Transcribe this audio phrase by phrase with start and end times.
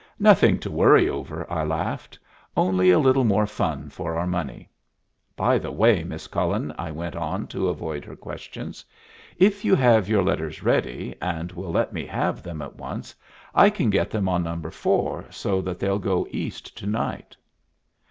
[0.17, 2.17] "Nothing to worry over," I laughed.
[2.57, 4.67] "Only a little more fun for our money.
[5.35, 8.83] By the way, Miss Cullen," I went on, to avoid her questions,
[9.37, 13.13] "if you have your letters ready, and will let me have them at once,
[13.53, 14.71] I can get them on No.
[14.71, 17.37] 4, so that they'll go East to night."